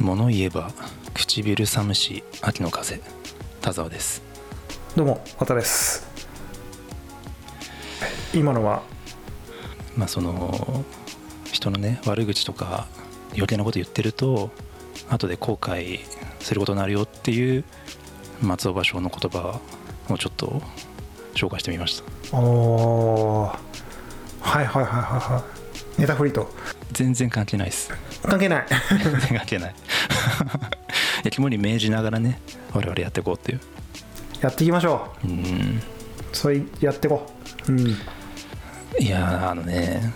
[0.00, 0.70] 物言えば
[1.14, 3.00] 唇寒し秋の風。
[3.62, 4.22] 田沢です。
[4.94, 6.06] どうもまたです。
[8.34, 8.82] 今のは？
[9.96, 10.84] まあその
[11.50, 12.86] 人のね悪口とか
[13.32, 14.50] 余計なこと言ってると
[15.08, 16.00] 後で後悔
[16.40, 17.64] することになるよっていう
[18.42, 19.60] 松尾芭蕉の言葉
[20.10, 20.60] をちょっと
[21.34, 22.36] 紹介してみました。
[22.36, 23.58] おー。
[24.40, 25.42] はいはいはいはいは
[25.98, 26.00] い。
[26.00, 26.50] ネタフリート
[26.92, 27.90] 全然関係ないです。
[28.22, 28.66] 関係ない。
[28.90, 29.74] 全然関係ない
[31.30, 32.40] 肝に銘じながらね
[32.72, 33.60] 我々やっていこうっていう。
[34.40, 35.26] やっていきましょう。
[35.28, 35.40] ん。
[35.40, 35.42] う
[36.32, 37.26] それやっていこ
[37.68, 37.72] う。
[37.72, 37.88] うん。
[37.88, 40.12] いやーあのね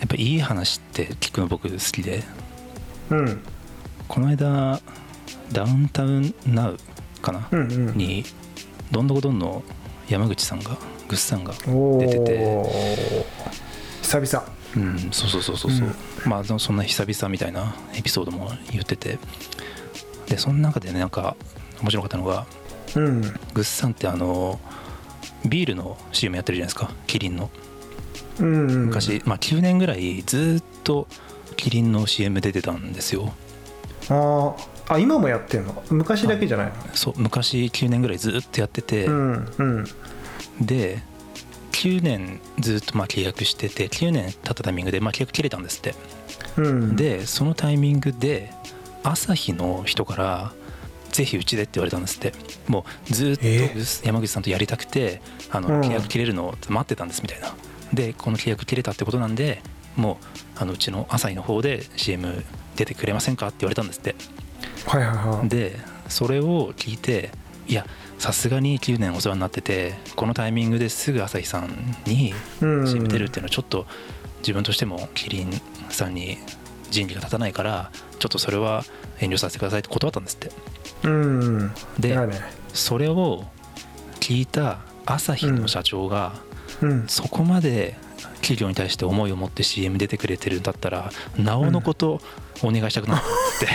[0.00, 2.22] やっぱいい話って聞くの僕好きで。
[3.10, 3.40] うん。
[4.08, 4.80] この間
[5.52, 6.78] ダウンタウンナウ
[7.22, 7.96] かな、うんうん。
[7.96, 8.24] に
[8.90, 9.62] どんどこどんの
[10.08, 10.76] 山口さんが
[11.08, 12.44] ぐっさんがお出てて。
[12.44, 12.64] お
[14.02, 15.88] 久々うんそうそうそうそうそう、
[16.26, 19.18] まあそんな久々みたいなエピソードも言ってて。
[20.26, 21.36] でその中でねなんか
[21.82, 22.46] 面白かったのが
[22.96, 23.20] うん
[23.52, 24.58] ぐっさんってあの
[25.44, 26.90] ビールの CM やってるじゃないですか。
[27.06, 27.50] キリンの。
[28.40, 31.06] うんうん昔、まあ9年ぐらいずっと
[31.56, 33.34] キリンの CM 出てたんですよ。
[34.08, 34.54] あー。
[34.88, 35.82] あ今もやってんの？
[35.90, 36.72] 昔だけじゃないの？
[36.94, 39.84] そう昔9年ぐらいずっとやってて、うんうん。
[40.60, 41.02] で
[41.84, 45.94] 9年ずっとまあ契約してて9年経ったタイミングでまあ契約切れたんですって。
[46.56, 46.96] うん。
[46.96, 48.52] でそのタイミングで
[49.02, 50.52] 朝日の人から
[51.12, 52.32] 「ぜひうちで」って言われたんですって。
[52.68, 53.70] もうずっとえ
[54.02, 55.80] 山口さんとやりたくてあのうん。
[55.82, 57.54] 契約切れるのを待ってたんですみたいな。
[57.92, 59.60] でこの契約切れたってことなんで
[59.94, 62.44] もうあのうちの朝日の方で CM
[62.76, 64.14] 出てくれませんかって言われたんですって。
[64.86, 65.48] はいはいはい。
[65.50, 67.30] でそれを聞いて
[67.66, 67.86] いや
[68.18, 72.86] さすがに9年お世話になっててこのタイミングですぐ朝日さんにうん。
[72.86, 73.86] CM 出るっていうのはちょっと
[74.38, 75.50] 自分としてもキリン
[75.88, 76.38] さんに
[76.90, 78.84] 仁義が立たないからちょっとそれは
[79.20, 80.50] 遠慮させてくださいって断ったんですって。
[81.04, 81.72] うん。
[81.98, 82.16] で
[82.72, 83.44] それを
[84.20, 86.34] 聞いた朝日の社長が
[86.82, 87.08] うん。
[87.08, 87.96] そこまで
[88.36, 92.20] 企業に対して思いを持って CM 出てくれてるんだったらなおのこと
[92.62, 93.20] お願いしたくなっ
[93.58, 93.66] て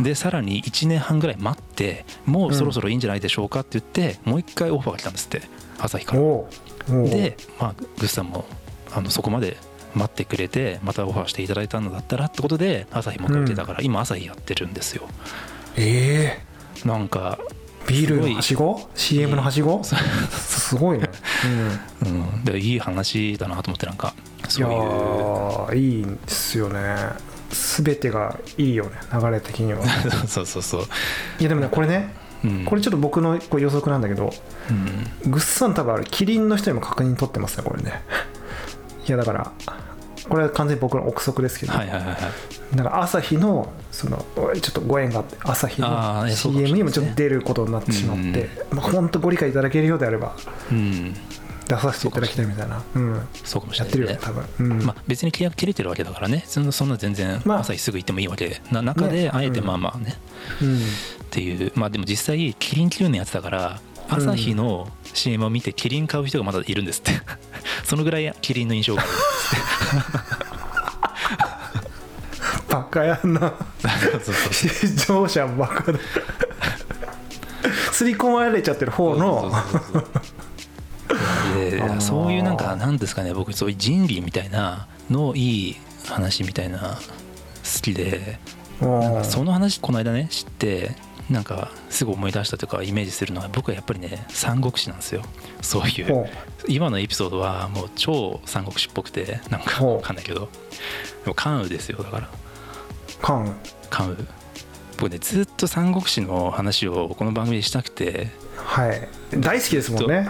[0.00, 5.42] でさらに1年半ぐらい待ってもうそろそろいいんじゃないでしょうかって言って、もう一回オファーが来たんですって
[5.78, 6.22] 朝日から。
[7.04, 8.44] で、まあ、グッさんも
[8.92, 9.56] あのそこまで
[9.94, 15.08] 待ってくれてまたオファーしていただいたのだったらってことで朝日も受けたから、今朝日やってるんですよ。
[15.76, 16.38] え
[16.84, 16.86] え。
[16.86, 17.38] なんか、
[17.86, 19.82] ビールのはしご ?CM のはしご？
[19.84, 21.10] すごいね。
[22.04, 25.76] うん、でいい話だなと思ってなんかうん、いやそう。
[25.76, 26.96] いうーいいんですよね。
[27.50, 29.82] すべてがいいよね、流れ的には。
[30.26, 30.82] そうそうそう、
[31.38, 34.32] いやでもね、これね、うん、これちょっと僕のこう予測なんだけど、
[34.70, 35.30] うん。
[35.30, 38.02] ぐっさん多分あれ、キリンの人にも確認取ってますね、これね。
[39.06, 39.52] いやだから、
[40.28, 42.76] これは完全に僕の憶測ですけど、はいはいはいはい。
[42.76, 50.36] だから朝日のそのちょっとご縁があって朝日の CM にもちょっと出ることになってしまって、まあ、本当ご理解いただけるようであれば。
[50.70, 51.14] うん
[51.70, 54.20] 出させていただきたいみたいな、うん、そうかもしやってれないね。
[54.20, 54.82] るよね多分、うん。
[54.84, 56.42] まあ、別に契約切れてるわけだからね。
[56.46, 57.60] そんなそんな全然まあ。
[57.60, 58.60] 朝日すぐ行ってもいいわけ。
[58.72, 59.30] な中でね。
[59.32, 59.66] あえてうん。
[59.66, 60.18] まあまあね、
[60.60, 60.76] うん。
[60.76, 60.80] っ
[61.30, 61.72] ていう。
[61.76, 67.12] まあでも実際キリン9年やってたから朝日の CM を見てキリン買う人がまだいるんですって。
[67.84, 69.10] そのぐらいキリンの印象がある
[72.68, 73.52] バカやんな
[74.50, 75.98] 視聴者バカだ。
[77.92, 79.52] 刷り込まれちゃってる方の
[81.78, 85.76] そうそういうなんかなんですかね僕そういう仁義みたいなのいい
[86.06, 88.38] 話みたいな好きで
[88.80, 90.92] なんかその話この間ね知って
[91.28, 95.22] なんかすぐ思い出したというかイメージするのは僕はやっぱりね三国志なんですよ。
[95.62, 96.26] そういうほ
[96.66, 100.48] 今のエピソードはもう超三国志っぽくてなんかわかんないけど。
[101.24, 102.28] でも関羽ですよだから。
[103.22, 103.54] 関羽。
[103.90, 104.16] 関羽。
[104.96, 108.28] 僕ねずっと三国志の話をこの番組でしたくて
[108.64, 109.08] はい。
[109.38, 110.28] 大好きですもんね、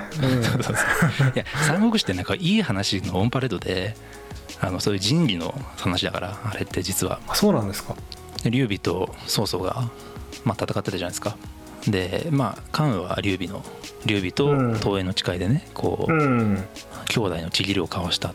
[1.35, 3.95] いや三国志ってなんかいい話のオンパレードで
[4.61, 7.21] あのそういう仁義の話だからあれって実は。
[7.29, 7.95] あそうなんですか。
[8.43, 9.91] で劉備と曹操が、
[10.45, 11.37] まあ、戦ってたじゃないですか。
[11.87, 13.65] でまあ関羽は劉備の
[14.05, 14.75] 劉備とうん。
[14.79, 16.65] 東映の誓いでねこう、うん。
[17.09, 18.35] 兄弟のちぎりを交わした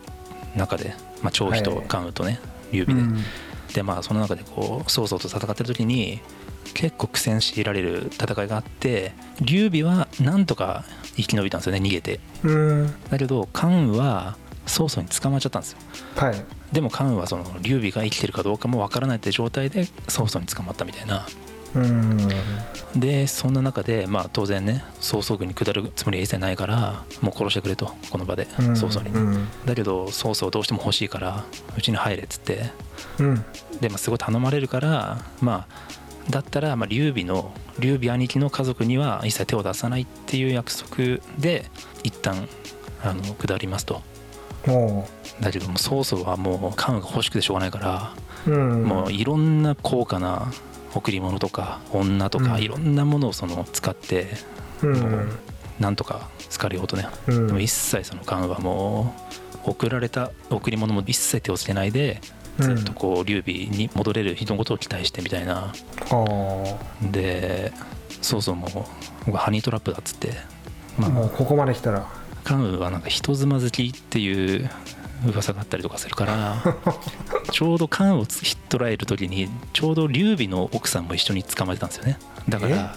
[0.56, 1.86] 中で、まあ、張飛とはい。
[1.86, 2.40] 関羽とね
[2.72, 3.24] 劉う備で、ん。
[3.74, 6.20] でまあその中でこう曹操と戦ってる時に
[6.74, 10.84] 結構苦戦強いられる戦いがあって劉備はなんとか
[11.16, 12.20] 生き延びたんですよね逃げて。
[12.42, 12.94] うん。
[13.10, 14.36] だけど関羽は
[14.66, 15.78] 曹操に捕まっちゃったんですよ。
[16.16, 16.44] はい。
[16.72, 21.26] でも関羽はその劉備が生きてるかどうかもわからないって状態で曹操に捕まったみたいな。
[21.74, 22.28] うん。
[22.96, 29.10] でそんな中でまあ当然ね曹操軍に下るつもりは一切ないからもう殺してくれとこの場でうん曹操に。
[29.64, 31.44] だけど曹操どうしても欲しいから
[31.76, 32.70] うちに入れっつって。
[33.18, 33.44] うん。
[33.80, 41.70] で、まあ、すごい頼まれるからまあだったらまあ劉備の劉備兄貴の家族には一切手を出さないっていう約束で
[42.02, 42.48] 一旦
[43.02, 44.02] あの下りますと。
[44.66, 45.08] も
[45.40, 48.14] だけども曹操はもう関羽が欲しくてしょうがないから、
[48.46, 48.84] ううん。
[48.84, 50.50] もういろんな高価な
[50.94, 52.62] 贈り物とか女とかうん。
[52.62, 54.28] いろんなものをその使って
[54.82, 55.30] うん。
[55.78, 57.06] なんとか好かれようとね。
[57.28, 57.46] うん。
[57.46, 59.14] でも一切その関羽はも
[59.64, 62.20] う送られた贈り物も一切手をつけないで
[62.58, 65.72] ずっとこう劉備に戻れる人のことを期待してみたいな。
[65.72, 65.72] あ
[66.10, 67.72] あで
[68.22, 68.88] 曹操も
[69.24, 70.32] 僕はハニートラップだっつって。
[70.98, 72.06] まあもうここまで来たら。
[72.44, 74.70] 関羽はなんか人妻好きっていう
[75.26, 76.62] 噂があったりとかするから
[77.50, 78.26] ちょうど関羽を
[78.68, 82.18] 捕らえる時にちょうど劉備の奥さんも一緒に捕まえてたんですよね。
[82.48, 82.94] だから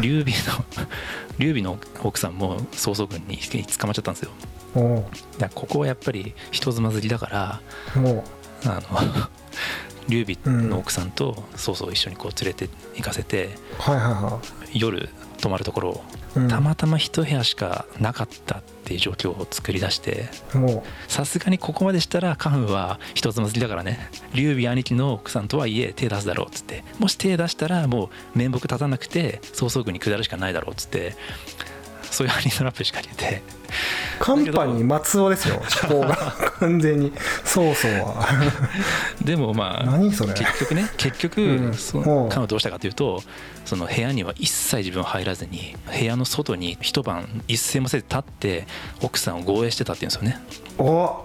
[0.00, 0.64] 劉備の
[1.38, 4.30] 劉備の奥さんも曹操軍に捕まっちゃったんですよ。
[4.74, 5.04] お
[5.38, 7.60] だここはやっぱり人妻好きだから
[7.96, 7.98] う。
[8.00, 8.24] も
[8.64, 9.28] あの
[10.08, 14.40] 劉備の奥さんと曹操を一緒にこう連れて行かせてうはいはいは
[14.72, 15.08] 夜
[15.40, 16.04] 泊まるところを
[16.48, 31.14] たまたま一部屋しかなかったっていう状況を作り出してもさすがにここまでしたら関羽は一つも好きだからね劉備兄貴の奥さんとはいえ手出すだろうっつってもし手出したらもう面目立たなくて曹操軍に下るしかないだろうっつって
[32.10, 33.42] そういうハニートラップしかけて
[34.20, 35.62] うカンパニー松尾ですよ。
[35.88, 36.16] 思考が。
[36.60, 37.12] 完全に。
[37.44, 38.26] そうそうは。
[39.24, 40.34] でもまあ何それ？
[40.34, 41.74] 結局ね結局、うん。
[41.74, 42.28] そほう。
[42.28, 43.22] 関羽どうしたかというと
[43.64, 48.66] その部屋には一切自分は入らずに部屋の外に一晩一睡もせず立って
[49.00, 50.40] 奥さんを護衛してたっていうんですよね。
[50.78, 51.24] お。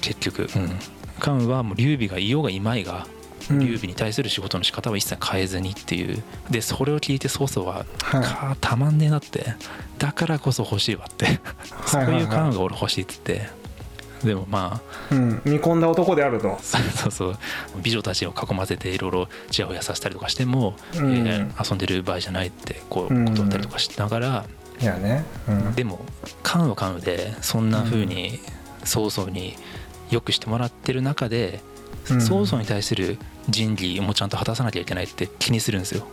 [0.00, 0.78] 結局、うん、
[1.18, 3.15] 関羽はもう劉備がいようがいまいがうん
[3.50, 6.22] 劉備に対する仕事の仕方は一切変えずにっていう。
[6.50, 8.56] でそれを聞いて曹操は、はい。
[8.60, 9.54] たまんねえなって。
[9.98, 11.40] だからこそ欲しいわって。
[11.86, 13.48] そうはいう関羽が俺欲しいっつって。
[14.24, 16.58] でもまあうん、見込んだ男であると。
[16.62, 17.38] そうそう
[17.82, 21.12] 美女たちを囲ませていろいろちやほやさせたりとかしても、うん。
[21.12, 24.46] いやいや遊んでる場合じゃないってこううん断ったりとかしながら、
[24.80, 26.00] いやね、うん、でも
[26.42, 28.40] 関羽は関羽でそんな風に
[28.84, 29.54] 曹操に
[30.10, 31.60] よくしてもらってる中で、
[32.10, 32.20] うん。
[32.20, 33.18] 曹操に対する
[33.48, 36.06] 仁義もちゃんと果たさなきゃいけないって気にするんですよ。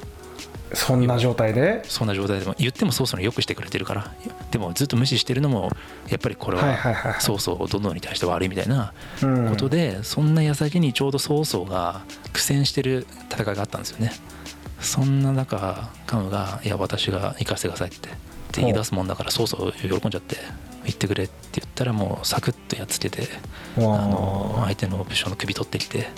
[0.74, 1.84] そんな状態で？
[1.88, 2.56] そんな状態でも。
[2.58, 4.12] 言っても曹操によくしてくれてるから。
[4.50, 5.72] でもずっと無視してるのも
[6.10, 9.50] やっぱりこれはいはいはいは曹操殿に対して悪いみたいなうん。
[9.50, 14.12] ことで、そんな矢先にちょうど曹操が苦戦してる戦いがあったんですよね。
[14.80, 18.12] そんな中関羽が「いや私が行かせてください」ってっ
[18.52, 20.36] て言い出すもんだから曹操喜んじゃって
[20.86, 23.28] 「行ってくれ」って言ったらもうサクッとやっつけて
[23.78, 23.82] あ。
[23.82, 26.10] わの相手の武将の首取ってきて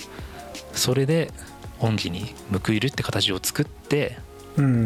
[0.74, 1.32] それで
[1.80, 2.34] 恩義に
[2.66, 4.18] 報いるって形を作って
[4.58, 4.86] うん。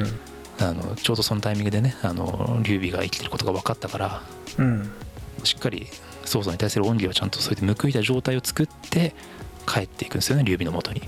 [0.61, 4.21] あのちょうどそのタイミングでねあの劉備が生きてることが分かったから
[4.57, 4.91] うん。
[5.43, 5.87] しっかり
[6.25, 9.15] 曹操に対する恩義をちゃんとそれで報いた状態を作って
[9.65, 11.01] 帰っていくんですよね劉備のもとに。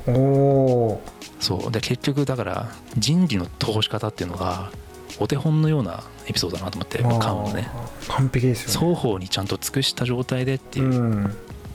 [1.40, 1.72] そう。
[1.72, 4.72] で結局だから仁義の通し方っていうのが
[5.20, 7.20] お手本のようなエピソードだなと思ってー。
[7.20, 7.70] 関羽のね。
[8.08, 8.94] 完璧ですよね。
[8.94, 11.24] 双方にちゃんと尽くした状態でっていう、うん。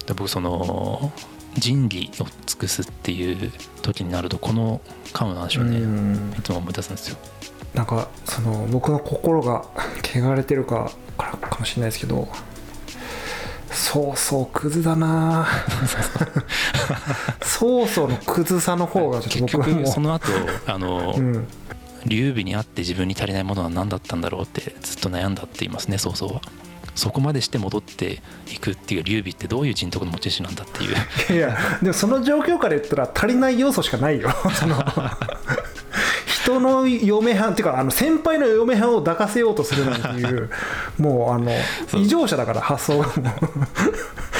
[0.06, 1.12] で僕その
[1.54, 3.52] 仁義を尽くすっていう
[3.82, 4.80] 時になるとこの
[5.12, 6.34] 関羽の話をね、うん。
[6.38, 7.16] いつも思い出すんですよ。
[7.74, 9.66] なんかその僕の心が
[10.02, 12.28] 汚れてるかからかもしれないですけど
[13.70, 15.46] そうそうクズだな。
[17.44, 20.26] そうそうのクズさの方がちょっ結と僕はも局その後
[20.66, 21.48] あの、う、うん、
[22.06, 26.40] 劉備に会って自分に足りないものは何だったんだろうってずっと悩んだって言いますね曹操は。
[26.94, 31.36] そこまでして戻っていくっていう劉備ってどういう人徳の持ち主なんだっていう。
[31.36, 34.30] いやでもその状況から言ったら足りない要素しかないよ。
[34.54, 34.82] その
[36.26, 40.48] 人の嫁はんっていうかあの先輩の嫁はんを抱かせようとするなんていう
[40.98, 41.52] もうあの
[41.94, 43.16] 異常者だから発想がもう。
[43.24, 44.35] い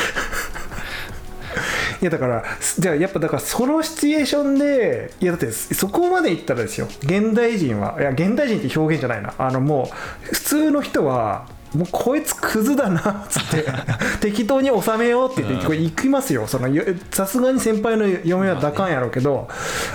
[2.07, 2.45] やだから
[2.79, 6.87] じゃあやっぱだからそのシチュエーションでいやだってそこまでいったらですよ。
[7.03, 9.35] 現代人はいや現代人って表現じゃないな。
[9.39, 9.91] あのも
[10.31, 13.67] う普通の人はもうこいつクズだなっつって
[14.21, 16.47] 適当に収めようって言ってこれ行きますよ。
[16.47, 19.49] そのよさすがに先輩の嫁は抱かんやろうけど、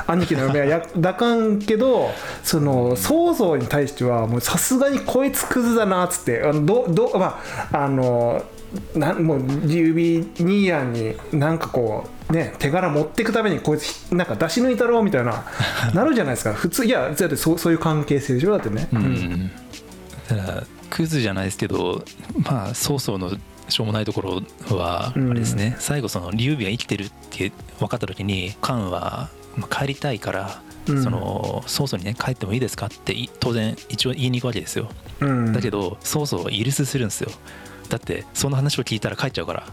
[0.05, 2.11] 兄貴の嫁はや抱かんけど
[2.43, 7.39] その想像に対してはもうさすがにこいつクズだなっつってあのどどま
[7.71, 8.43] ああの
[8.95, 15.43] なんもう指兄やんになんかこうね手柄持っていくためにこいつなんか出し抜いたろうみたいな
[15.93, 16.53] なるじゃないですか。
[16.53, 19.51] 普通いやだってそうそういう関係性でしょだってね、うん。
[20.29, 22.03] だからクズじゃないですけど
[22.43, 23.31] まあ曹操の
[23.67, 24.41] しょうもないところ
[24.77, 25.33] はあうん。
[25.33, 31.03] れですね、最後その劉備が生きてるって分かった時に関羽はまあ帰りたいからうん。
[31.03, 34.89] その曹操にね帰ってもいいですかってい当然一応言いに行くわけですよ。
[35.19, 35.51] うん。
[35.53, 37.29] だけど曹操はイギリスするんですよ
[37.91, 39.63] だってその話を聞いたら帰っちゃうから。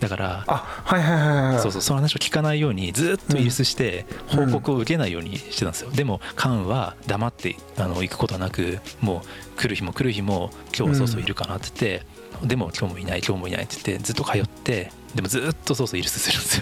[0.00, 0.54] だからあ
[0.84, 4.52] はいはいはいはいそうそうその話を聞かないようにずっとイギリスして報うん。
[4.52, 9.22] 告を受けないようにしてたんですよ、でもカンは黙ってあの行くことはなくも
[9.56, 12.00] う来る日も来る日も今日は曹操いるかなって言っ
[12.42, 16.58] て、でも今日もいない今日もいないって言ってずっと通ってでもずっと曹操イギリスするんです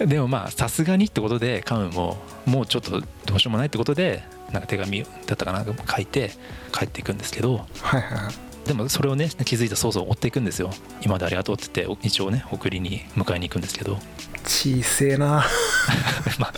[0.00, 0.06] よ。
[0.08, 6.30] でもまあさすがにってことでカンももうちょっとどうしようもないってことでなんか手紙だったかな書いて
[6.72, 7.66] 帰っていくんですけど。
[7.82, 10.70] はいはいはいでもそれをね気づいた曹操を追っていくんですよ。
[11.02, 13.98] 今までありがとうって言って一応ね送りに迎えに行くんですけど。
[14.44, 15.44] 小せえな。
[16.38, 16.52] まあ。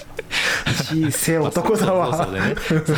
[0.64, 2.16] 小せえ男だわ。
[2.16, 2.96] そうそう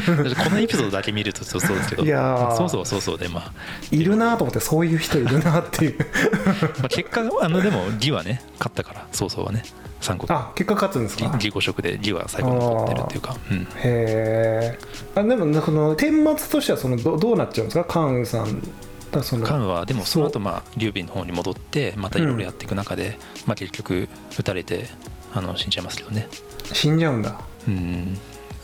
[0.00, 0.34] そうでね。
[0.34, 2.04] このエピソードだけ見るとそうそうですけど。
[2.04, 3.52] いやそうそうそうそうでまあ、
[3.90, 5.98] いるなと思ってそういう人いるなっていう。
[6.80, 9.62] まあ、結果あのでも義はね勝ったから曹操はね
[10.04, 11.24] 三国あ結果勝つんですか？
[11.24, 14.78] 義義五色で義は最後に残ってるっていうか、うん、へえ
[15.14, 17.84] あでもこの顛末としてはそのどどうなっちゃうんですか？
[17.84, 18.62] 関羽さん
[19.10, 24.08] だその関羽はでもその後まあ劉備の方に戻ってまたいろいろやっていく中で、まあ結局
[24.38, 24.86] 撃たれて
[25.32, 26.28] あの死んじゃいますけどね。
[26.72, 27.40] 死んじゃうんだ。
[27.66, 28.18] うん。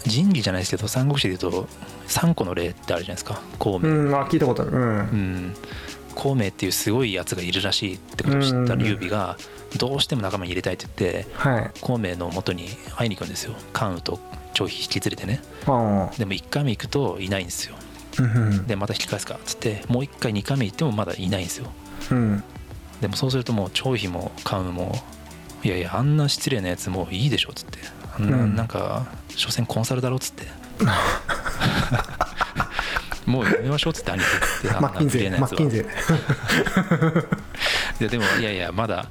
[0.05, 1.69] 仁義じゃないですけど三国志でいうと
[2.07, 3.41] 三個の例ってあるじゃないですか。
[3.59, 4.73] 孔う明、んあ聞いたことある。
[4.73, 5.55] うん、うん、
[6.21, 9.39] 孔明っていうすごいやつがいるらしいってことを知った劉備が
[9.79, 11.71] どうしても仲間に入れたいって言ってはい。
[11.81, 13.55] 孔明の元に会いに行くんですよ。
[13.73, 14.21] 関羽と
[14.53, 17.75] 張飛引き連れてねあでも1回目行くといないんですよ。
[18.67, 21.71] でまた引き返すかっつってもう1回2回目行ってもまだいないんですよ。
[22.11, 22.45] うん。
[23.01, 24.95] でもそうするともう張飛も関羽も
[25.63, 27.79] いやいやあんな失礼なやつもういいでしょっつって。
[28.19, 28.57] あんな,、うん。
[28.57, 30.45] なんか所詮コンサルだろっつって
[33.31, 35.59] もうやめましょうっつって兄貴ってあんなマッキンゼ無礼なやつは。
[35.59, 37.27] ーマッキンゼー。
[38.01, 39.07] ででもいやいやまだ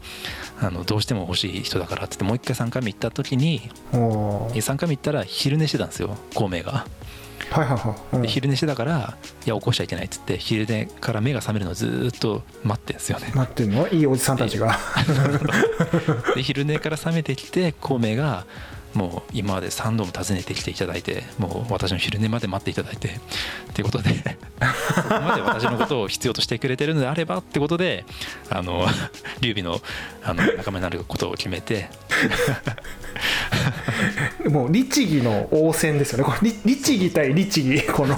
[0.62, 4.56] あのどうしても欲しい人だからって言ってもう一回3回目行った時におー。
[4.56, 6.86] 3回目行ったら昼寝してたんですよ孔明が。
[7.52, 8.22] はいはいはい、うん。
[8.22, 13.32] で昼寝してたからいや起こしちゃいけないっつって昼寝から目が覚めるのをずーっと待ってんですよね。
[13.34, 13.88] 待ってんの？
[13.88, 14.78] いいおじさんたちが。
[16.36, 18.46] で昼寝から覚めてきて孔明が
[18.94, 23.12] もう今まで3度も訪ねてきていただいてもう私の昼寝まで待っていただいてっ
[23.74, 24.10] ていうことで
[24.96, 28.06] そこまで私のことを必要としてくれてるのであればってことで
[28.50, 28.86] あの
[29.42, 29.80] 劉備の
[30.24, 31.90] あの仲間になることを決めて。
[34.50, 36.24] もう律儀の応戦ですよね。
[36.24, 38.18] これ律儀対律儀この。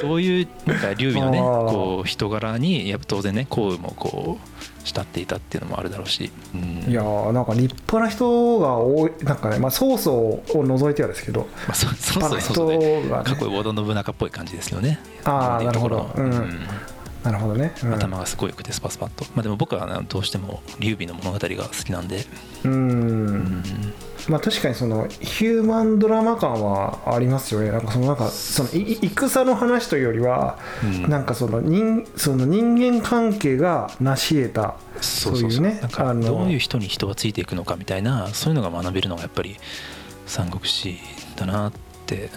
[0.00, 6.90] そういうなんか劉備のねこう人柄にやっぱ当然ね項羽もこう慕っていたっていうのもあるだろうし、うん。
[6.90, 13.08] いやーなんか立派な人が多いなんかねまあ曹操を除いてはですけどまあ、そうそうそうそね。
[13.08, 14.98] かっこいい織田信長っぽい感じですよね。
[15.24, 15.96] あーっていうところ。
[15.96, 16.22] なるほど。
[16.22, 16.32] うん。
[16.32, 16.60] うん。
[17.24, 22.26] なるほどね、うん、頭がすごい良くてスパスパッと、まあ、でも僕はどうしても劉備の物語が好きなんで、
[22.64, 23.62] ううんん
[24.28, 27.70] まあ確かにそのヒューマンドラマ感はありますよね。
[27.70, 31.08] なんかそのなんかその戦の話というよりは、うん。
[31.08, 35.80] なんかその人その人間関係が成し得たそういうね
[36.22, 39.56] どういう人に人がついていくのかみたいなそういうのが学べるのがやっぱり
[40.26, 40.98] 三国志
[41.36, 41.72] だなっ
[42.06, 42.30] て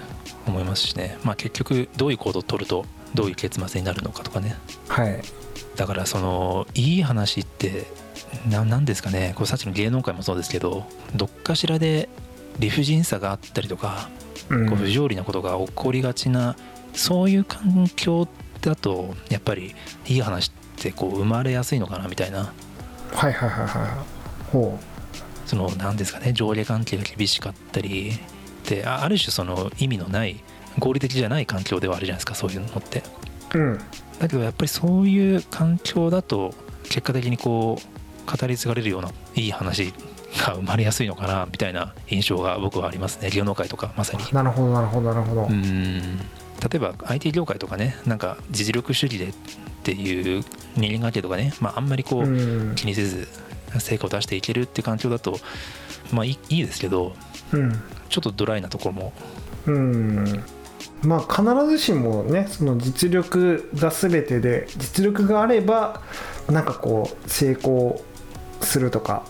[0.45, 4.55] 思いますしね、まあ、結局どういう行動を取るとどういう結末になるのかとかね。
[4.87, 5.21] はい。
[5.75, 7.85] だからそのいい話って
[8.49, 9.33] ななんですかね。
[9.35, 12.09] これさっきの芸能界もそうですけどどっかしらで
[12.59, 14.09] 理不尽さがあったりとか、
[14.49, 14.69] うん。
[14.69, 16.55] こう不条理なことが起こりがちな
[16.93, 18.27] そういう環境
[18.61, 19.75] だとやっぱり
[20.07, 22.51] いい話ってこう生まれやすいのかなみたいな。
[23.13, 24.77] はいはいはいはいほ
[25.45, 26.33] その何ですかね。
[26.33, 28.11] 上下関係が厳しかったり
[28.67, 30.43] であある種その意味のない
[30.79, 33.03] 合理的じゃない環境ではあるじゃないですかそういうのって。
[33.53, 33.79] ううん。
[34.19, 36.53] だけどやっぱりそういう環境だと
[36.83, 37.96] 結果的にこう
[38.27, 39.93] 語り継がれるようないい話
[40.37, 43.29] が生まれやすいのかなみたいな印象が僕はありますね。
[43.29, 44.23] 芸能界とかまさに。
[44.33, 46.17] なるほどなるほどなるほど、うん。
[46.19, 46.21] 例
[46.75, 49.33] えば IT 業界とかねなんか実力主義でっ
[49.83, 50.43] ていう
[50.75, 52.75] 人間関係とかね、まあ、あんまりこう、うん。
[52.75, 53.27] 気にせず
[53.79, 55.39] 成果を出していけるって環境だと
[56.11, 57.13] まあいいいいですけど
[57.53, 57.71] うん。
[58.09, 59.13] ちょっとドライなところも。
[59.65, 60.43] うん。
[61.03, 66.01] まあ必ずしもねその実力が全てで実力があれば
[66.49, 68.01] なんかこう成功
[68.61, 69.23] するとか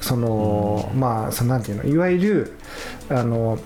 [0.00, 2.58] その、まあそのなんていうのいわゆる
[3.08, 3.58] あの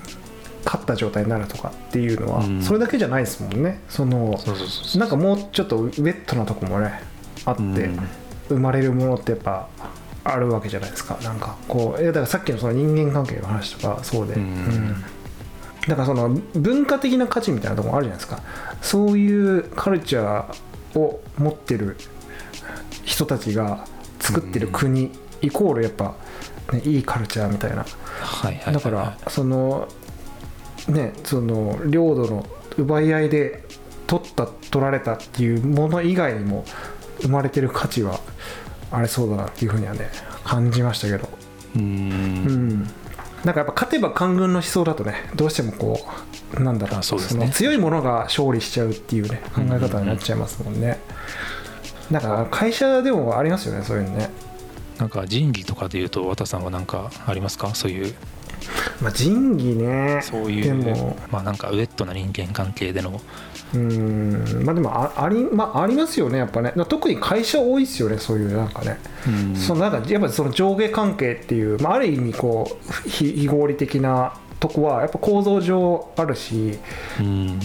[0.64, 2.62] 勝った状態になるとかっていうのは、うん。
[2.62, 3.80] それだけじゃないですもんね。
[3.88, 4.38] その
[4.96, 7.00] なんかもうちょっとウェットなとこもね
[7.44, 8.08] あって、うん。
[8.48, 9.68] 生まれるものってやっぱ
[10.24, 11.18] あるわけじゃないですか。
[11.22, 14.42] なんかこうだからさっきのその人間関係の話とかそうで、うん。
[14.42, 15.04] うん。
[15.86, 18.42] だからその文化的な価値みたいなところあるじゃないですか。
[18.82, 21.96] そういうカルチャーを持ってる
[23.04, 23.86] 人たちが
[24.20, 25.10] 作ってる国、
[25.42, 26.14] イコールやっぱ、
[26.72, 27.84] ね、いいカルチャーみたいな。
[28.72, 29.88] だからその
[30.88, 32.46] ねその領土の
[32.76, 33.64] 奪い合いで
[34.06, 36.64] 取った取られたっていうもの以外にも
[37.20, 38.20] 生まれてる価値は
[38.90, 40.10] あれそうだなっていうふうにはね
[40.44, 41.28] 感じましたけど。
[41.76, 42.68] ううん。
[42.80, 42.90] ん。
[43.44, 46.00] なんかやっぱ勝てば官軍の思想だとねどうしてもこ
[46.56, 47.46] うなんだろうあそうですね。
[47.46, 50.98] の強いものが勝利しちゃうっていうね考え方になっちゃいますもんね、
[52.10, 54.30] なんか会社でもありますよねそういうのね。
[54.98, 57.74] なんか仁義とかでいうと綿さんは何かありますか？
[57.74, 58.14] そういう。
[59.00, 60.20] まあ仁義ね。
[60.22, 61.16] そういうでも。
[61.30, 63.20] まあなんかウェットな人間関係での。
[63.74, 64.62] うん。
[64.64, 66.72] まあでもああり,、まあ、ありますよねやっぱね。
[66.88, 69.54] 特に会社多いですよねそういうなんかね、うん。
[69.54, 76.78] そのなんかやっぱりその上下関係っていう、まあ、ある意味こう非非合理的なとこはやっぱ構造上あるし。
[77.20, 77.60] うん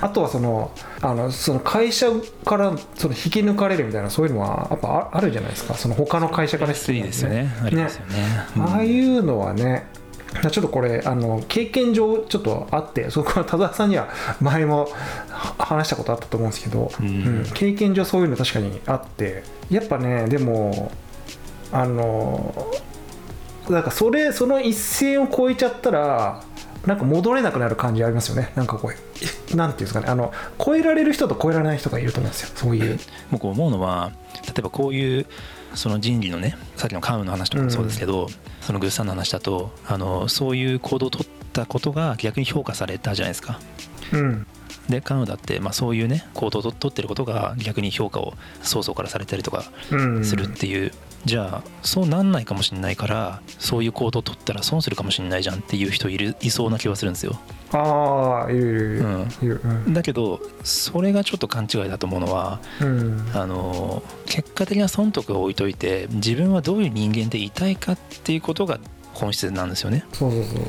[0.00, 2.06] あとはそのあのその会社
[2.44, 5.74] からその引き抜かれるみたいなそういうのはやっぱああるじゃないですか。
[5.74, 7.50] その他の会社から引き抜かれるですよね。
[7.64, 8.14] ありますよね。
[8.56, 8.62] うん。
[8.62, 9.88] ああいうのはね
[10.50, 14.08] ちょっとこれあの経験上ちょっとあってそこは 多田さんには
[14.40, 14.88] 前も
[15.30, 17.06] は話したことあったと思うんですけど、うん。
[17.06, 17.44] うん。
[17.54, 20.92] 経験上そういうの確かにあってやっぱねでも
[21.72, 22.54] あの
[23.68, 26.42] なんかそれその一線を越えちゃったら
[26.88, 28.50] なんか戻れなくなる感じありますよね。
[28.56, 30.06] なんかこうなんていうんですかね。
[30.08, 32.50] あの超えられる人と超えられない人がいると思うんですよ。
[32.54, 32.98] そういう。
[33.30, 34.10] 僕思うのは
[34.46, 35.26] 例えばこういう
[35.74, 38.28] その人義のねさっきのカウンの話とかもそうですけど、
[38.62, 43.60] そのグッサンの話だとあのそういう行動を取ったことが逆に評価されたじゃないですか。
[44.12, 44.46] うん
[44.88, 50.24] でカウンだって、まあ、そういうね行動を取ってることが逆に評価を曹操からされたりとかうん。
[50.24, 50.92] するっていう、
[51.24, 57.38] じゃあそうなんないかもしれないからそういう行動を取ったら損するかもしれないじゃんっていう人いるいそうな気はするんですよ。
[57.72, 58.60] ああいる
[59.42, 59.60] いる。
[59.62, 59.92] うん。
[59.92, 63.30] だけどそれがちょっと勘違いだと思うのはうん。
[63.34, 68.78] あの結果的な損得を置いといて自分はどういう人間でいたいかっていうことが
[69.18, 70.04] 本質なんですよね。
[70.12, 70.62] そうそうそうそ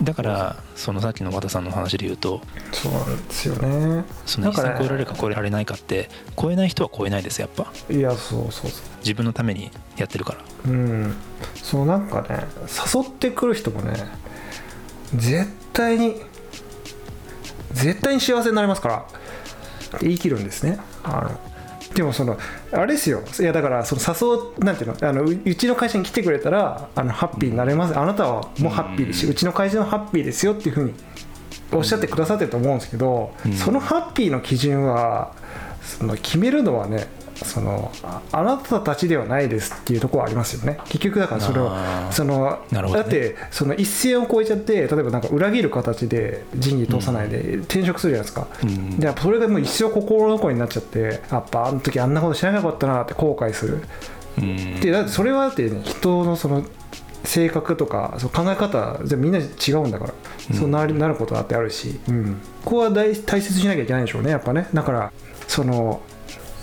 [0.00, 0.04] う。
[0.04, 2.40] だからそのさっきの和田さんの話で言うと
[2.72, 4.04] そうなんですよね。
[4.26, 6.08] その一線超えられるか超えられないかって
[6.40, 7.72] 超えない人は超えないですやっぱ。
[7.90, 10.38] いやそうそうそ自分のためにやってるから。
[10.66, 11.14] ううん。
[11.54, 12.44] そうなんかね
[12.94, 13.94] 誘ってくる人もね
[15.14, 16.20] 絶対に
[17.72, 18.96] 絶対に幸せになりますから
[19.96, 20.78] って言い切るんですね。
[21.04, 21.51] あの
[21.94, 22.38] でもその
[22.72, 23.22] あれですよ。
[23.38, 25.08] いやだからその誘うなんていうの？
[25.08, 30.94] あのううちの会社に来てくれたらあのハッピーになれます、あなたはもうハッピーですし、うちの会社のハッピーですよっていうふうに
[31.72, 33.52] おっしゃってくださってると思うんですけど、うん。
[33.52, 35.34] そのハッピーの基準は
[35.82, 37.06] その決めるのはね
[37.44, 40.78] そのああなたたちではないですっていうところはありますよね。
[40.86, 42.12] 結局だからそれあはー。
[42.12, 42.92] その、ね。
[42.92, 48.98] だってその一線を越えちゃって例えばなんか裏切る形で仁義通さないで転職するじゃないですか、うん。
[48.98, 53.82] でそれがもう一生心残りになっちゃってやっぱあの時あんなことしなきゃよかったなって後悔する。
[54.38, 54.80] うん。
[54.80, 56.64] でだってそれはだって、ね、人のその
[57.24, 60.14] 性格とかその考え方全部みんな違うんだから、
[60.50, 60.56] うん。
[60.56, 64.68] そうなるなることだってあるし、うん、ここは大大切にしなきゃいけないでしょうねやっぱね。
[64.74, 65.12] だから
[65.46, 66.00] その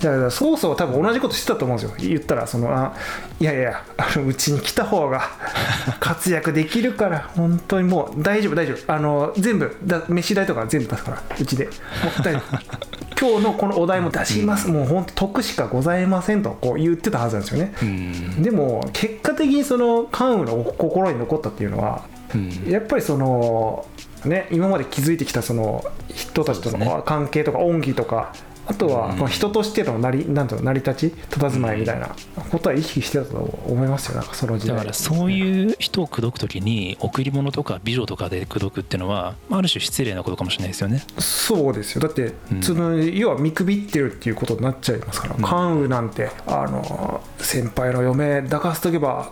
[0.01, 1.95] だから曹操は多分同じことしてたと思うんですよ。
[1.99, 2.95] 言ったらそのあ
[3.39, 5.29] いやいやあのうちに来た方が
[5.99, 8.93] 活躍できるから本当にもう大丈夫大丈夫。
[8.93, 11.65] あの全部だ飯代とか全部出すからうちで。
[11.65, 11.71] も
[12.19, 18.41] う大丈夫今日のこのお題も出します、もう本当得しかございませんとこう言ってたはずなんですよね、うん。
[18.41, 22.49] でも結果的にその関羽の心に残ったっていうのはうん。
[22.69, 23.85] やっぱりその
[24.23, 25.83] ね今まで築いてきたその
[26.13, 28.33] 人たちとの関係とか恩義とか
[28.69, 29.17] あとはうん。
[29.17, 32.15] この人としての成りなんていうの成り立ち佇まいみたいな
[32.51, 34.77] ことは意識してたと思いますよなんかその時代。
[34.77, 41.03] だからそういう人を口説く時に贈り物とか美女とかで口説くっていうのはある種失礼なことかもしれないですよね。
[41.17, 42.01] そうですよ。
[42.01, 42.61] だって、うん。
[42.61, 45.41] その要は見くびってるっていうことになっちゃいますから、うん。
[45.41, 49.31] 関羽なんてあの先輩の嫁抱かせとけば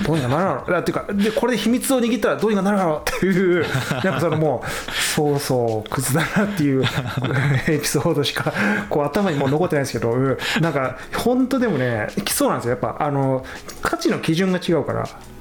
[0.00, 3.64] どうにかなるだろっていうかでこれで秘密を握ったらどうにかなるだろうっていう
[4.04, 6.84] なんかそのもうそうそうクズだなっていう
[7.68, 8.52] エピソードしか
[8.88, 10.38] こう頭にもう残ってないんですけどうん。
[10.60, 12.70] なんか本当でもねそうなんですよ。
[12.72, 13.44] やっぱあの
[13.82, 15.00] 価値の基準が違うから。
[15.00, 15.37] うん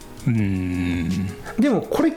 [1.59, 2.11] でもこれ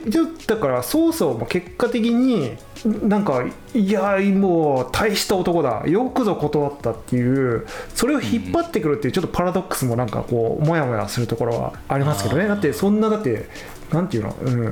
[0.47, 3.45] だから曹操も結果的になんか
[3.75, 12.49] いやもう大した男だよくぞ断ったっていうそれを引っ張ってくるっていうちょっとパラドックスもなんかこうモヤモヤするところはありますけどね。
[12.49, 13.49] だってそんなだって
[13.93, 14.65] なんていうの、うん、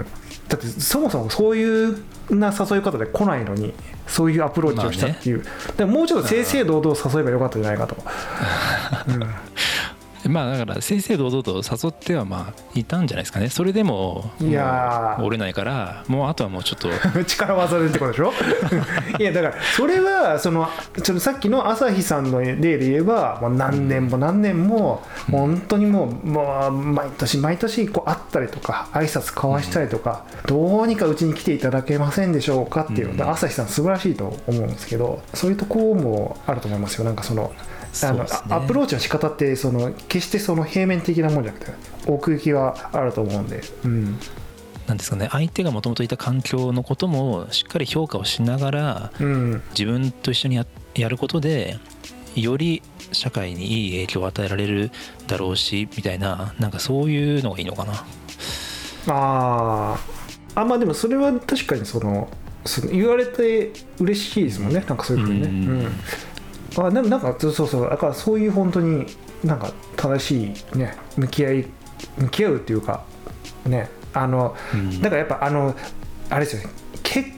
[0.49, 1.99] だってそもそもそういう
[2.31, 3.75] な誘い方で来ないのに
[4.07, 7.97] そういうアプローチをしたっていう、だからもうちょっと正々堂々誘えばよかったんじゃないかと、
[9.09, 9.21] うん。
[9.21, 9.29] や
[10.27, 13.49] まあだから正々堂々と誘ってはまあいたんじゃないですかね。
[13.49, 16.89] それでもいや折れないからもうあとはもうちょっと。
[17.25, 18.33] 力技でってことでしょ？
[19.19, 20.69] いやだからそれはその
[21.03, 33.11] ちょっとさっきの朝日さんの例で言えばもう何年も何年も本当にもうもう毎年毎年こう会ったりとか挨拶交わしたりとかどうにかうちに来ていただけませんでしょうかっていう。
[33.11, 33.17] うん。
[33.17, 37.05] だから朝日さん素晴らしいと思うんですけどそういうところもあると思いますよ。
[37.05, 37.53] なんかその
[38.03, 38.31] あのね。
[38.51, 41.73] アプローチの仕方ってその決してその平面的なもんじゃなくて
[42.07, 44.19] 奥行きがあると思うんで、うん。
[44.87, 45.29] なんですかね。
[45.31, 51.79] 相手がもともといた環境のこともしっかり評価をしながらうん、自分と一緒にややることで
[52.35, 54.91] より社会にいい影響を与えられる
[55.27, 58.05] だろうしみたいななんかそういうのがいいのかな。
[59.09, 60.61] あー。
[60.61, 62.29] あまあでもそれは確かにその
[62.65, 64.85] その言われて嬉しいですもんね。
[64.87, 65.47] なんかそういうふうにね。
[65.47, 65.81] うん。
[65.81, 65.93] うん、
[66.87, 67.91] あでもなんかそうそうそう。
[67.91, 69.07] だからそういう本当に
[69.45, 71.67] なんか正しいね向き合い
[72.19, 73.05] 向き合うっていうか
[73.67, 73.91] ね。
[74.13, 75.01] あのうん。
[75.01, 75.75] だからやっぱあの
[76.31, 76.71] あれですよね。
[77.03, 77.31] 結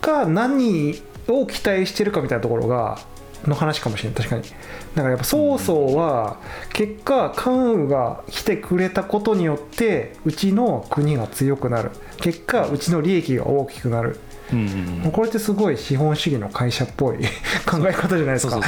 [0.00, 2.98] 果何を期待してるかみたいなところが
[3.44, 4.42] の話かもしれない確かに。
[4.42, 6.38] だからやっぱ曹操は
[6.72, 11.90] 結果関羽が来てくれたことによってうちの国が強くなる。
[12.18, 14.18] 結果うちの利益が大きくなる
[14.52, 14.66] うん
[15.02, 17.18] もうこれってすごい資本主義の会社っぽい
[17.66, 18.60] 考え方じゃないですか。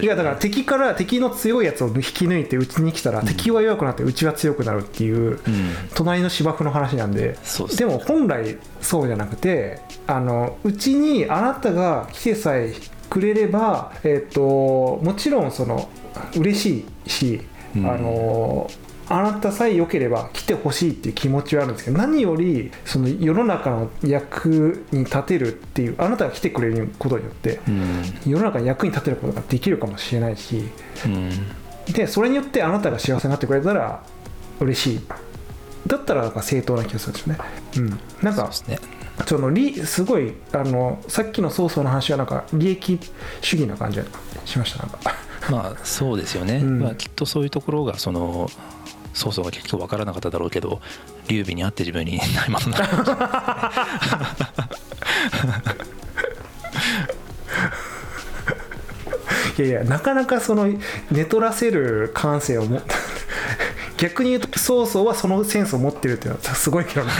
[0.00, 5.38] いやだから敵から敵の強いやつを引き抜いてうちに来たら、敵は弱くなってうちは強くなるっていううん。
[5.94, 7.38] 隣の芝生の話なんで。
[7.42, 12.74] そうですでも本来そうじゃなくてあのうちにあなたが来てさえ
[13.08, 15.88] くれれば、えっともちろんその
[16.36, 17.40] 嬉しいし、
[17.76, 17.86] うん。
[17.86, 18.70] あの
[19.08, 28.02] あなたさえ良ければ来てほしいっていう気持ちはあるんですけど何よりその世の中の役に立てるっていうあなたが来てくれることによってうん。
[28.26, 30.68] 世の中に役に立てることができるかもしれないし
[31.04, 31.30] うん。
[31.92, 34.02] でそれによってあなたが幸せになってくれたら
[34.60, 35.00] 嬉しい。
[35.86, 37.40] だったらなんか正当な気がするんですよね。
[37.76, 38.50] うん、なんか
[39.24, 42.98] その利すごいあのさっきの曹操の話はなんか利益
[43.40, 44.04] 主義な感じが
[44.44, 44.98] しましたなんか。
[45.50, 46.80] まあそうですよね、うん。
[46.80, 48.50] まあ、きっとそういうところがその
[49.16, 50.80] 曹操が結局分からなかっただろうけど
[51.28, 52.68] 劉備に会って自分に ないもの？
[52.68, 52.78] な
[59.58, 60.68] いやいやなかなかその
[61.10, 62.82] 寝取らせる感性をも
[63.96, 67.12] 逆に言うと曹操はそのセンスを持ってるっていうのはすごいけどね。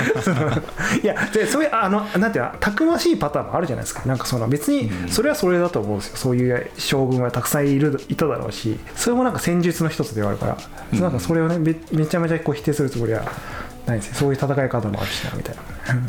[1.03, 4.03] いやでそういうあのなんていうのたくましいパターンもあるじゃないですか。
[4.07, 6.17] なんかその別にそれはそれだと思うんですよ。
[6.17, 8.79] そういう将軍はたくさんいるいただろうし。
[8.95, 10.59] それもなんか戦術の一つではあるから、
[10.93, 11.01] うん。
[11.01, 13.23] なんかそれをねめめちゃめちゃこう否定するつもりは
[13.87, 15.95] ないですねそういう戦い方もあるしなみたいな。
[15.95, 16.09] うん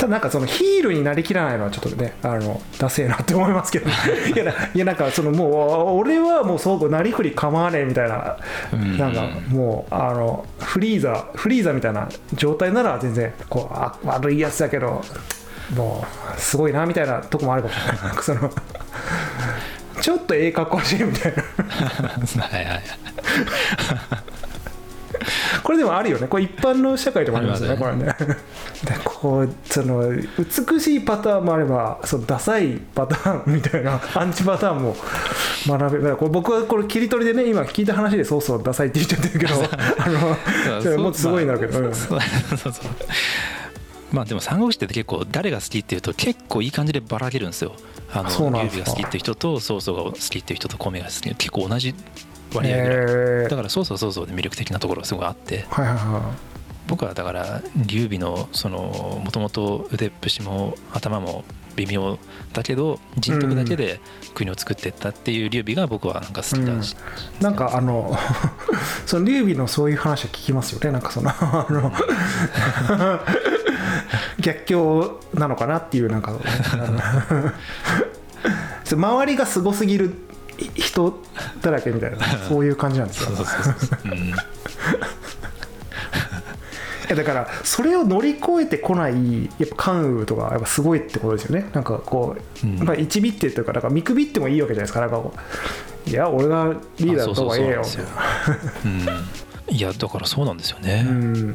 [0.00, 3.90] ただなんかそのヒールになりきらないのはちょっとねあのダセえなって思いますけど
[4.34, 8.36] いやないやなんかそのもう俺はもうそうなりふり構わねえみたいな
[8.72, 8.96] うん。
[8.96, 15.02] なんかもうあのフリーザフリーザみたいな状態なら全然こうあ悪いやつだけど
[15.74, 18.02] もうすごいなみたいなとこもあるかもしれない。
[18.04, 18.50] なんかその
[20.00, 21.42] ちょっとええ格好してるみたいな。
[22.42, 22.82] はいはい
[25.62, 26.26] これでもあるよね。
[26.26, 27.76] これ一般の社会でもありますよね。
[27.76, 28.04] こあれね。
[28.84, 34.96] でこうその美しいパターンもあればそのダサいパターンみたいな アンチパターンも
[35.66, 39.54] 学べこれ僕はこれ切り取りでね今聞いた話でそうそうダサいって言っちゃってるけど
[39.98, 42.18] あのもっとすごいんだけど、うんそう
[42.56, 42.84] そうそう。
[44.12, 47.74] まあでも三国志って結構誰が好きっていうと結構いい感じでばらけるんですよ。
[48.12, 51.94] あの劉備が好きっていう人と曹操が好きっていう人と孔明が好き結構同じ
[52.54, 53.48] 割合ぐらい、えー。
[53.48, 55.66] だから曹操は曹操で魅力的なところがすごいあって。
[55.70, 56.50] はいはいは
[56.90, 61.44] 僕はだから劉備のそのもともと腕っぷしも頭も
[61.76, 62.18] 微妙
[62.52, 64.00] だけど人徳だけで
[64.34, 66.96] 国を作っていったっていう劉備が僕はなんか好きだし、
[67.40, 68.18] いなんかあの
[69.06, 70.90] その劉備のそういう話は聞きますよね。
[70.90, 71.92] なんかそのあの
[74.40, 76.34] 逆境なのかなっていうなんか。
[78.96, 80.14] 周りがすごすぎる
[80.74, 81.14] 人
[81.62, 82.18] だらけみたいな
[82.48, 83.30] そういう感じなんですよ。
[87.08, 91.68] だからそれを乗り越えてこないやっぱ関羽とかやっぱすごいってことですよね。
[91.72, 92.78] なんかこう、うん。
[92.84, 95.34] まあ1ビっていうかなんか見くびってもいいわけじゃないですかなんかこ
[96.06, 97.80] ういや俺がリーダーだった方がええよ。
[97.80, 101.54] あそうそうそうなんですようん、いやだからそうなんですよね、うん。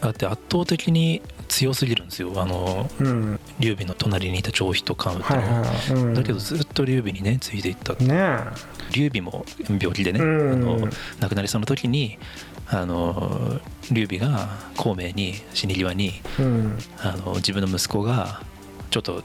[0.00, 2.32] だって圧倒的に強すぎるんですよ。
[2.36, 3.40] あのうん。
[3.58, 7.94] 劉備の隣にいた張飛と関羽ってはいのは、はい、うん、だけどずっと劉備にねついていった。
[7.94, 8.38] ねえ。
[8.92, 10.52] 劉備も病気でね、うん。
[10.52, 10.88] あの
[11.20, 12.18] 亡くなりそうな時に
[12.68, 16.78] あの劉備が孔明に死に際にうん。
[16.98, 18.42] あの自分の息子が
[18.90, 19.22] ちょっと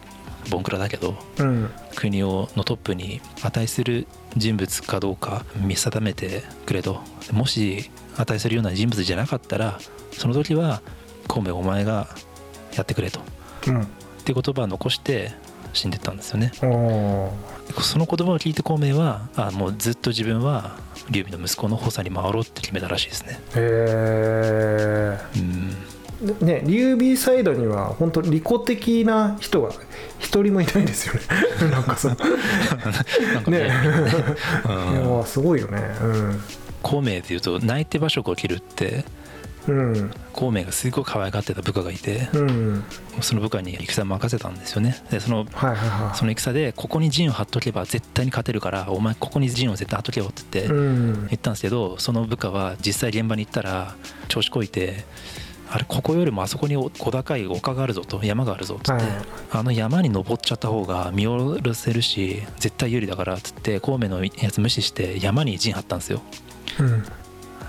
[0.49, 1.69] ボンクラだけどうん。
[1.95, 4.07] 国をのトップに値する
[4.37, 7.01] 人物かどうか見定めてくれと。
[7.31, 9.79] もし値するような人物じゃなかったら
[10.11, 10.81] その時は
[11.31, 12.09] 孔明お前が
[12.75, 13.21] やってくれと。
[13.67, 13.81] うん。
[13.83, 13.85] っ
[14.25, 15.31] て言葉を残して
[15.71, 16.51] 死んでったんですよね。
[16.53, 20.77] その言葉を聞いて孔明はあもうずっと自分は
[21.09, 23.39] 劉備の息子の補佐に回ろうって決めたらしいですね。
[23.55, 23.59] へ
[25.37, 25.77] うん。
[26.41, 29.69] えね劉備サイドには本当利己的な人が
[30.19, 31.21] 一人もいないんですよね。
[31.71, 32.13] なんかさな
[33.39, 33.59] んかね。
[33.59, 33.71] ね。
[34.65, 35.15] うん。
[35.15, 35.81] いやすごいよね。
[36.83, 39.20] 孔明でいうと泣いて馬謖を切るってうんうん
[40.33, 42.83] 孔明がすごい可愛がってた部下がいてうん。
[43.21, 45.01] その部下に戦任せたんですよね。
[45.11, 45.45] でその
[46.15, 51.27] その戦でここに陣を張っとけば絶対に勝てるからお前ここに陣を絶対張っとけよって言ってうん。
[51.27, 53.95] 言ったんですけどその部下は実際現場に行ったら
[54.27, 55.05] 調子こいて
[55.69, 59.03] あれここよりもあそこに小高い丘があるぞと山があるぞっつって、はい。
[59.51, 66.21] あの山に登っちゃった方が見下ろせるし絶対有利だからっつって孔明のやつ無視して山に陣張ったんですよ。
[66.79, 67.03] うん。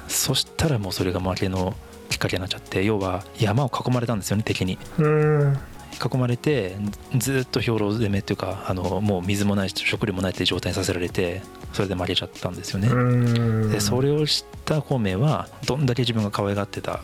[0.08, 1.74] そしたらもうそれが負けの
[2.12, 4.78] きっかけになっちゃって要は山を囲まれたんですよね敵に。
[4.98, 5.58] うん。
[5.92, 6.76] 囲まれて
[7.16, 12.94] ずっと兵糧攻めっていうかあのもう水もないし食料もないっていう状態にさせられてそれで負けちゃったんですよね、う
[13.66, 13.70] ん。
[13.70, 17.00] でそれを知った孔明はどんだけ自分が可愛がってた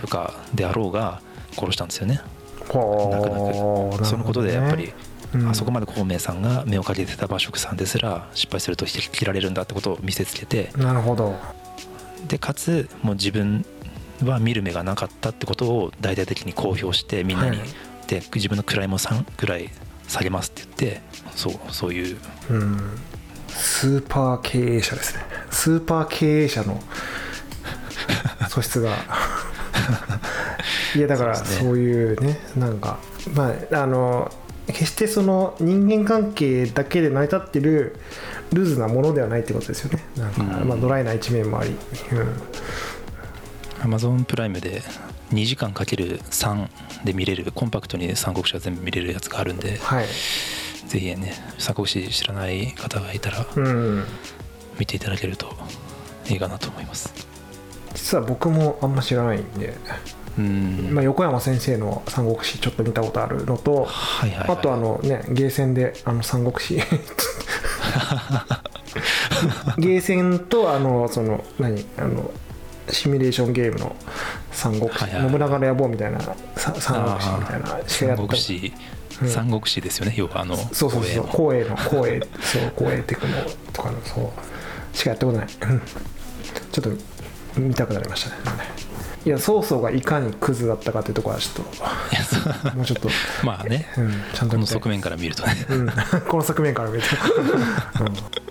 [0.00, 1.20] 部下であろうが
[1.52, 2.20] 殺したんですよね。
[2.68, 4.06] はあ泣く泣く。
[4.06, 4.92] そのことでやっぱり、
[5.34, 5.48] うん。
[5.48, 10.70] あそこまで孔明さんが目をかけてた馬謖さんですら失敗すると切られるんだってことを見せつけて。
[10.76, 11.34] なるほど。
[12.28, 13.64] でかつもう自分
[14.24, 17.68] は見る目がなかったってことを大々的に公表してみんなに、はい。
[18.06, 19.70] で自分の位も3くらい
[20.06, 21.02] 下げますって言って
[21.34, 22.16] そうそういう。
[22.50, 22.98] うん。
[23.48, 25.22] スーパー経営者ですね。
[25.50, 26.80] スーパー経営者の
[28.48, 28.96] 素質が。
[30.94, 32.98] いやだからそういうねなんか
[33.34, 34.32] まああの
[34.66, 37.96] 決してその人間関係だけで成り立ってる
[38.52, 40.04] ルーズなものではないってことですよね。
[40.16, 40.68] なんか、うん。
[40.68, 41.76] まあ、ドライな一面もあり、うん、
[43.86, 44.82] Amazon プライムで
[45.32, 50.06] 2時間かける3で見れるコンパクトに三国志は全部見れるやつがあるんではい、
[50.88, 54.04] ぜひね三国志知らない方がいたらうん、
[54.78, 55.54] 見ていただけると
[56.28, 57.14] いいかなと思います。
[57.94, 59.74] 実は僕もあんま知らないんで、
[60.38, 60.90] うん。
[60.92, 66.82] まあ、横山先生の「三国志」ちょっと見たことあるのと、はいはい、はい、あとあのねゲーセンであの三国志。
[69.78, 71.84] ゲーセンとあのその何？
[71.96, 72.30] あの
[72.90, 73.96] シミュレーションゲームの
[74.52, 75.22] 三国志、はいはい。
[75.22, 78.72] はい信長の野望みたいなさ三国志みたいなしかやった三国志、
[79.22, 79.28] うん。
[79.28, 81.76] 三国志ですよね要はあのそうそうそう光栄の。
[81.76, 83.34] 光栄そう光栄テクノ
[83.72, 84.96] とかのそう。
[84.96, 85.46] しかやったことない。
[85.46, 85.82] うん。
[86.72, 88.36] ちょっと見たくなりましたね。
[89.24, 89.28] い。
[89.28, 91.64] や曹操がいかにクズだったかというところはちょっ
[92.70, 93.08] ともうちょっと、
[93.44, 93.88] まあね。
[93.98, 95.90] うん、ちゃんとこの側面から見るとね、うん、
[96.28, 97.08] この側面から見ると、
[98.04, 98.45] うん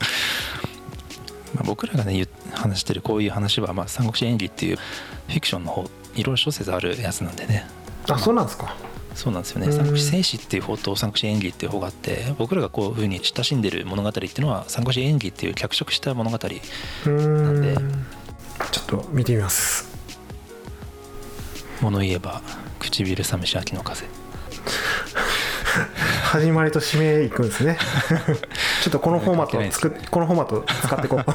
[1.56, 5.90] まあ、僕らがね話してるこういう話は、まあ、三国志演義っていうフィクションの方いろ
[6.20, 7.66] いろ諸説あるやつなんでね。
[8.08, 8.76] あそうなんですか。
[9.16, 9.68] そうなんですよね。
[9.68, 9.74] うん。
[9.74, 17.76] 三国志戦史っていう方と三国志演義っていう方があって僕らがこういうふうに親しんでる物語っていうのは三国志演義っていう脚色した物語なんで。
[18.72, 19.90] ちょっと見てみます。
[21.82, 22.42] 物言えば
[22.80, 24.06] 唇寂し秋の風。
[26.24, 27.78] 始まりと締めいくんですね
[28.86, 31.26] ちょっとこのフォーマットを作っこのフォーマットを使っていこう。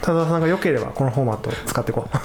[0.00, 2.16] 田澤さんが良ければこのフォーマットを使っていこう。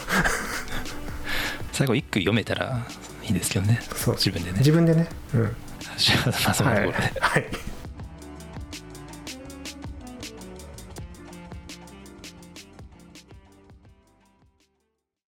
[1.71, 2.85] 最後一句読めたら
[3.23, 3.81] いいですけどね。
[3.95, 4.13] そう。
[4.13, 4.59] 自分でね。
[4.59, 5.09] 自分でね。
[5.33, 5.43] うん。
[5.43, 5.49] ま
[6.51, 7.45] あそんところで、はい